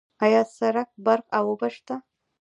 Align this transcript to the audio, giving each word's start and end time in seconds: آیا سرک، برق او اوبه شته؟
آیا 0.25 0.41
سرک، 0.57 0.89
برق 1.05 1.25
او 1.37 1.45
اوبه 1.49 1.69
شته؟ 1.75 1.95